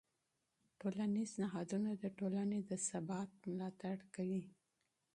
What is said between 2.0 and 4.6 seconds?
د ټولنې د ثبات ملاتړ کوي.